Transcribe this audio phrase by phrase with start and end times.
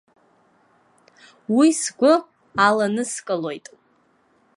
[1.57, 2.13] Уи сгәы
[2.65, 3.65] аланыскылоит.